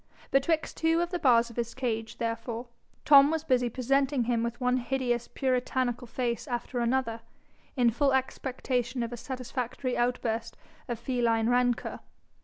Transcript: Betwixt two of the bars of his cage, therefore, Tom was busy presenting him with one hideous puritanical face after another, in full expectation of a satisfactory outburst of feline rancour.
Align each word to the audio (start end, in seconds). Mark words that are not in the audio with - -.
Betwixt 0.31 0.77
two 0.77 0.99
of 0.99 1.11
the 1.11 1.19
bars 1.19 1.51
of 1.51 1.57
his 1.57 1.75
cage, 1.75 2.17
therefore, 2.17 2.65
Tom 3.05 3.29
was 3.29 3.43
busy 3.43 3.69
presenting 3.69 4.23
him 4.23 4.41
with 4.41 4.59
one 4.59 4.77
hideous 4.77 5.27
puritanical 5.27 6.07
face 6.07 6.47
after 6.47 6.79
another, 6.79 7.21
in 7.75 7.91
full 7.91 8.11
expectation 8.11 9.03
of 9.03 9.13
a 9.13 9.15
satisfactory 9.17 9.95
outburst 9.95 10.57
of 10.87 10.97
feline 10.97 11.49
rancour. 11.49 11.99